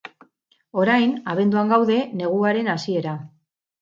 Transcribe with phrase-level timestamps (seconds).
[0.83, 3.15] Orain, abenduan gaude, neguaren hasiera.